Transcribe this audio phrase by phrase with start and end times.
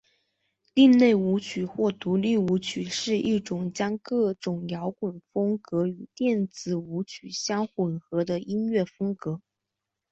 [0.73, 9.41] 另类舞曲或独立舞曲是一种将各种摇滚风格与电子舞曲相混合的音乐风格。